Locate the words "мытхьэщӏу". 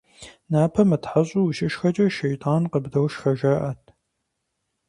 0.89-1.41